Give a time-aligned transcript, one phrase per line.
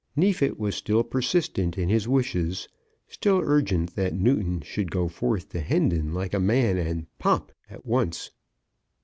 [0.15, 2.67] Neefit was still persistent in his wishes,
[3.07, 7.85] still urgent that Newton should go forth to Hendon like a man, and "pop" at
[7.85, 8.31] once.